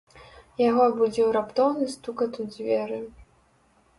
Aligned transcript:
Яго 0.61 0.81
абудзіў 0.91 1.27
раптоўны 1.35 1.85
стукат 1.95 2.31
у 2.45 2.45
дзверы. 2.53 2.99